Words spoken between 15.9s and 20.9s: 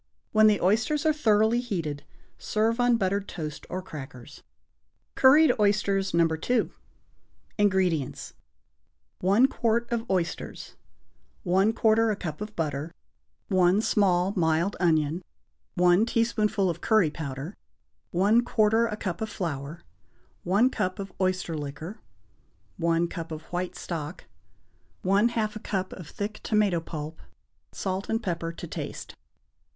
tablespoonful of curry powder. 1/4 a cup of flour. 1